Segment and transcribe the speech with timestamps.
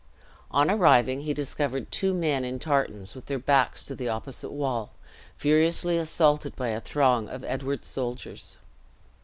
[0.49, 4.95] On arriving he discovered two men in tartans, with their backs to the opposite wall,
[5.37, 8.57] furiously assaulted by a throng of Edward's soldiers.